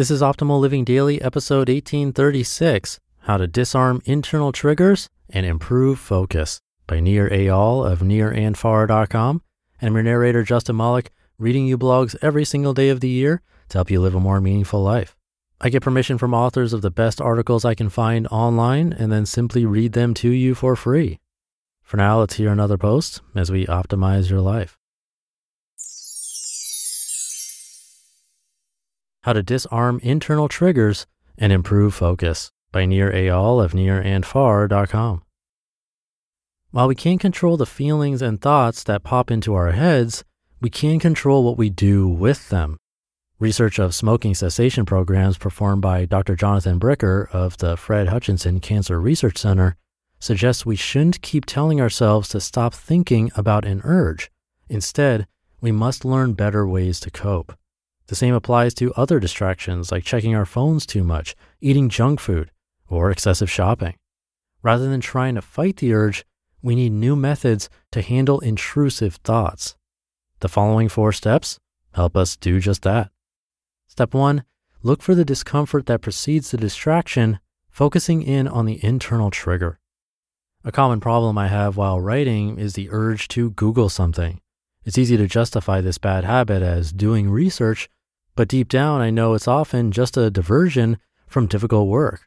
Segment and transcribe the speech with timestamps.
[0.00, 6.58] This is Optimal Living Daily, episode 1836 How to Disarm Internal Triggers and Improve Focus
[6.86, 9.42] by Nir Eyal of nirandfar.com.
[9.78, 13.42] And I'm your narrator, Justin Malik, reading you blogs every single day of the year
[13.68, 15.14] to help you live a more meaningful life.
[15.60, 19.26] I get permission from authors of the best articles I can find online and then
[19.26, 21.20] simply read them to you for free.
[21.82, 24.79] For now, let's hear another post as we optimize your life.
[29.24, 35.22] How to Disarm Internal Triggers and Improve Focus by Nir Eyal of nirandfar.com.
[36.70, 40.24] While we can't control the feelings and thoughts that pop into our heads,
[40.62, 42.78] we can control what we do with them.
[43.38, 46.34] Research of smoking cessation programs performed by Dr.
[46.34, 49.76] Jonathan Bricker of the Fred Hutchinson Cancer Research Center
[50.18, 54.30] suggests we shouldn't keep telling ourselves to stop thinking about an urge.
[54.70, 55.26] Instead,
[55.60, 57.52] we must learn better ways to cope.
[58.10, 62.50] The same applies to other distractions like checking our phones too much, eating junk food,
[62.88, 63.94] or excessive shopping.
[64.64, 66.26] Rather than trying to fight the urge,
[66.60, 69.76] we need new methods to handle intrusive thoughts.
[70.40, 71.60] The following four steps
[71.94, 73.12] help us do just that.
[73.86, 74.42] Step one,
[74.82, 77.38] look for the discomfort that precedes the distraction,
[77.68, 79.78] focusing in on the internal trigger.
[80.64, 84.40] A common problem I have while writing is the urge to Google something.
[84.84, 87.88] It's easy to justify this bad habit as doing research
[88.40, 90.96] but deep down, I know it's often just a diversion
[91.26, 92.26] from difficult work.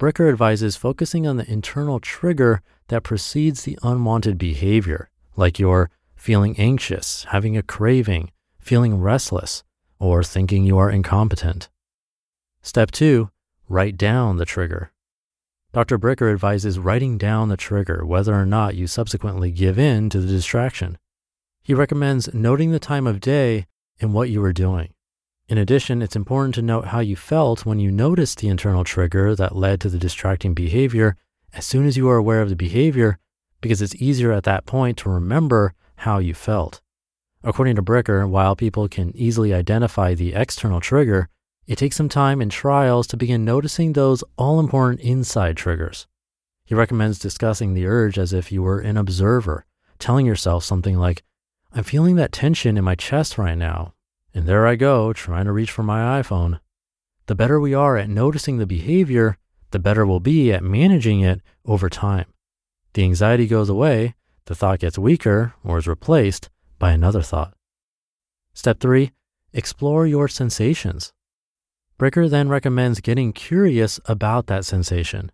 [0.00, 6.58] Bricker advises focusing on the internal trigger that precedes the unwanted behavior, like you're feeling
[6.58, 8.30] anxious, having a craving,
[8.60, 9.62] feeling restless,
[9.98, 11.68] or thinking you are incompetent.
[12.62, 13.28] Step two,
[13.68, 14.90] write down the trigger.
[15.74, 15.98] Dr.
[15.98, 20.32] Bricker advises writing down the trigger, whether or not you subsequently give in to the
[20.32, 20.96] distraction.
[21.62, 23.66] He recommends noting the time of day
[24.00, 24.94] and what you were doing.
[25.48, 29.34] In addition, it's important to note how you felt when you noticed the internal trigger
[29.36, 31.16] that led to the distracting behavior
[31.52, 33.18] as soon as you are aware of the behavior,
[33.60, 36.80] because it's easier at that point to remember how you felt.
[37.44, 41.28] According to Bricker, while people can easily identify the external trigger,
[41.66, 46.06] it takes some time and trials to begin noticing those all important inside triggers.
[46.64, 49.66] He recommends discussing the urge as if you were an observer,
[49.98, 51.22] telling yourself something like,
[51.72, 53.94] I'm feeling that tension in my chest right now,
[54.34, 56.60] and there I go, trying to reach for my iPhone.
[57.26, 59.38] The better we are at noticing the behavior,
[59.70, 62.26] the better we'll be at managing it over time.
[62.94, 64.14] The anxiety goes away,
[64.46, 67.54] the thought gets weaker or is replaced by another thought.
[68.54, 69.12] Step three,
[69.52, 71.12] explore your sensations.
[71.98, 75.30] Bricker then recommends getting curious about that sensation.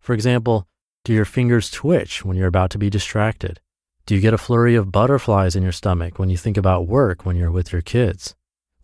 [0.00, 0.66] For example,
[1.04, 3.60] do your fingers twitch when you're about to be distracted?
[4.04, 7.24] Do you get a flurry of butterflies in your stomach when you think about work
[7.24, 8.34] when you're with your kids?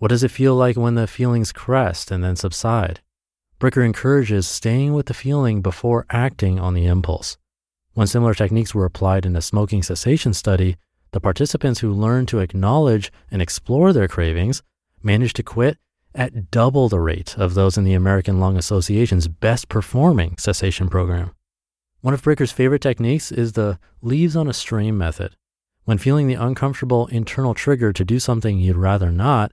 [0.05, 3.01] What does it feel like when the feelings crest and then subside?
[3.59, 7.39] Bricker encourages staying with the feeling before acting on the impulse.
[7.95, 10.77] When similar techniques were applied in a smoking cessation study,
[11.13, 14.63] the participants who learned to acknowledge and explore their cravings
[15.03, 15.79] managed to quit
[16.15, 21.31] at double the rate of those in the American Lung Association's best performing cessation program.
[22.03, 25.35] One of Bricker's favorite techniques is the leaves on a stream method.
[25.87, 29.51] When feeling the uncomfortable internal trigger to do something you'd rather not,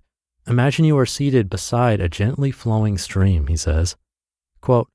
[0.47, 3.95] Imagine you are seated beside a gently flowing stream, he says.
[4.59, 4.89] Quote,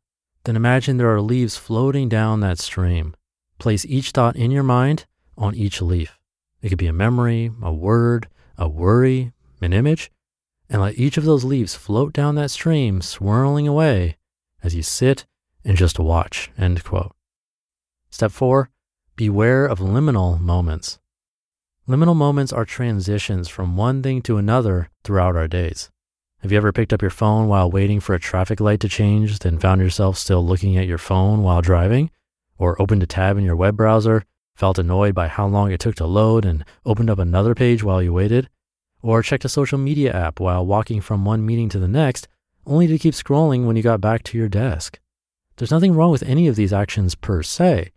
[0.45, 3.15] then imagine there are leaves floating down that stream.
[3.59, 5.07] Place each thought in your mind
[5.37, 6.19] on each leaf.
[6.63, 10.11] It could be a memory, a word, a worry, an image,
[10.69, 14.19] and let each of those leaves float down that stream, swirling away
[14.63, 15.27] as you sit
[15.65, 16.51] and just watch.
[16.57, 17.15] End quote.
[18.11, 18.71] Step four,
[19.17, 20.99] beware of liminal moments.
[21.89, 25.89] Liminal moments are transitions from one thing to another throughout our days.
[26.41, 29.39] Have you ever picked up your phone while waiting for a traffic light to change,
[29.39, 32.11] then found yourself still looking at your phone while driving?
[32.59, 34.25] Or opened a tab in your web browser,
[34.57, 38.03] felt annoyed by how long it took to load, and opened up another page while
[38.03, 38.49] you waited?
[39.01, 42.27] Or checked a social media app while walking from one meeting to the next,
[42.67, 44.99] only to keep scrolling when you got back to your desk?
[45.57, 47.93] There's nothing wrong with any of these actions per se.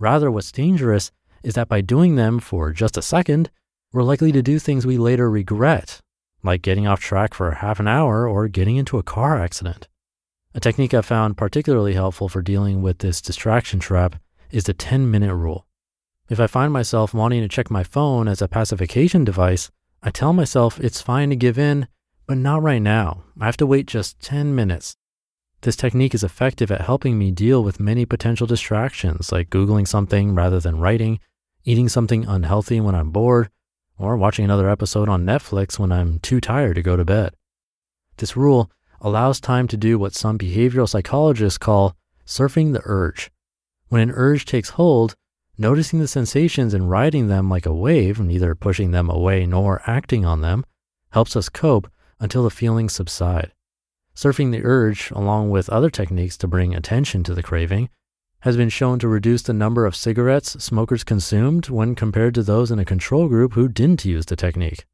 [0.00, 1.12] Rather, what's dangerous
[1.42, 3.50] is that by doing them for just a second,
[3.92, 6.00] we're likely to do things we later regret,
[6.42, 9.88] like getting off track for half an hour or getting into a car accident.
[10.54, 14.16] A technique I found particularly helpful for dealing with this distraction trap
[14.50, 15.66] is the 10 minute rule.
[16.28, 19.70] If I find myself wanting to check my phone as a pacification device,
[20.02, 21.88] I tell myself it's fine to give in,
[22.26, 23.24] but not right now.
[23.40, 24.97] I have to wait just 10 minutes.
[25.62, 30.34] This technique is effective at helping me deal with many potential distractions, like Googling something
[30.34, 31.18] rather than writing,
[31.64, 33.50] eating something unhealthy when I'm bored,
[33.98, 37.34] or watching another episode on Netflix when I'm too tired to go to bed.
[38.18, 38.70] This rule
[39.00, 43.30] allows time to do what some behavioral psychologists call surfing the urge.
[43.88, 45.16] When an urge takes hold,
[45.56, 50.24] noticing the sensations and riding them like a wave, neither pushing them away nor acting
[50.24, 50.64] on them,
[51.10, 51.90] helps us cope
[52.20, 53.52] until the feelings subside.
[54.18, 57.88] Surfing the urge, along with other techniques to bring attention to the craving,
[58.40, 62.72] has been shown to reduce the number of cigarettes smokers consumed when compared to those
[62.72, 64.84] in a control group who didn't use the technique.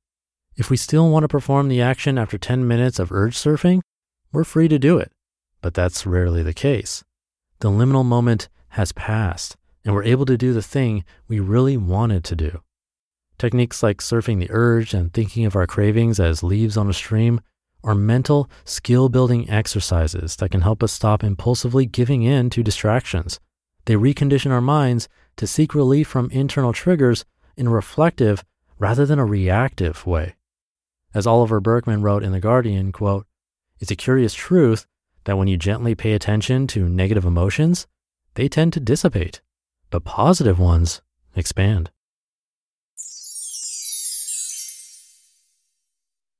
[0.57, 3.81] If we still want to perform the action after 10 minutes of urge surfing,
[4.31, 5.11] we're free to do it,
[5.63, 7.03] but that's rarely the case.
[7.61, 9.57] The liminal moment has passed,
[9.87, 12.61] and we're able to do the thing we really wanted to do.
[13.39, 17.41] Techniques like surfing the urge and thinking of our cravings as leaves on a stream
[17.85, 23.39] are mental skill building exercises that can help us stop impulsively giving in to distractions.
[23.85, 27.25] They recondition our minds to seek relief from internal triggers
[27.57, 28.43] in a reflective
[28.79, 30.35] rather than a reactive way.
[31.13, 33.27] As Oliver Burkeman wrote in The Guardian, quote,
[33.79, 34.87] It's a curious truth
[35.25, 37.87] that when you gently pay attention to negative emotions,
[38.35, 39.41] they tend to dissipate,
[39.91, 41.03] but positive ones
[41.37, 41.91] expand.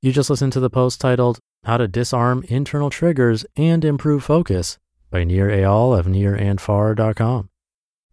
[0.05, 4.77] You just listened to the post titled How to Disarm Internal Triggers and Improve Focus
[5.11, 7.49] by Nir Eyal of nirandfar.com.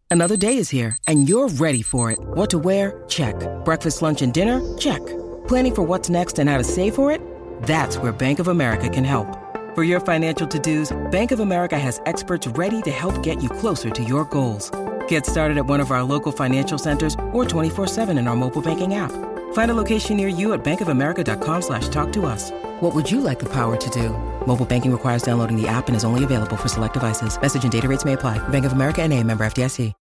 [0.09, 2.17] Another day is here and you're ready for it.
[2.21, 3.03] What to wear?
[3.09, 3.35] Check.
[3.65, 4.61] Breakfast, lunch, and dinner?
[4.77, 5.05] Check.
[5.49, 7.21] Planning for what's next and how to save for it?
[7.63, 9.27] That's where Bank of America can help.
[9.75, 13.89] For your financial to-dos, Bank of America has experts ready to help get you closer
[13.89, 14.71] to your goals.
[15.09, 18.95] Get started at one of our local financial centers or 24-7 in our mobile banking
[18.95, 19.11] app.
[19.53, 22.51] Find a location near you at bankofamerica.com slash talk to us.
[22.81, 24.09] What would you like the power to do?
[24.45, 27.39] Mobile banking requires downloading the app and is only available for select devices.
[27.41, 28.45] Message and data rates may apply.
[28.49, 29.93] Bank of America and a member FDIC.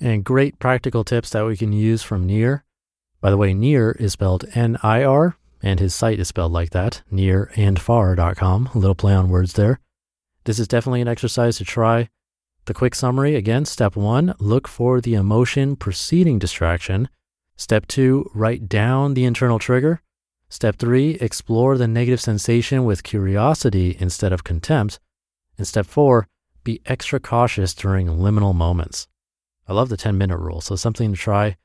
[0.00, 2.62] And great practical tips that we can use from Nir.
[3.20, 8.70] By the way, Nir is spelled N-I-R, and his site is spelled like that, nirandfar.com.
[8.74, 9.80] A little play on words there.
[10.44, 12.10] This is definitely an exercise to try.
[12.66, 17.08] The quick summary again, step one, look for the emotion preceding distraction.
[17.58, 20.00] Step two, write down the internal trigger.
[20.48, 25.00] Step three, explore the negative sensation with curiosity instead of contempt.
[25.58, 26.28] And step four,
[26.62, 29.08] be extra cautious during liminal moments.
[29.66, 31.56] I love the 10 minute rule, so something to try.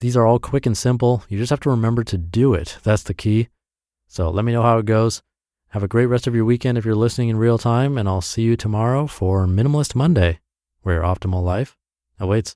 [0.00, 1.22] These are all quick and simple.
[1.28, 2.78] You just have to remember to do it.
[2.82, 3.48] That's the key.
[4.08, 5.22] So let me know how it goes.
[5.70, 8.20] Have a great rest of your weekend if you're listening in real time, and I'll
[8.20, 10.40] see you tomorrow for Minimalist Monday,
[10.82, 11.76] where your optimal life
[12.20, 12.54] awaits.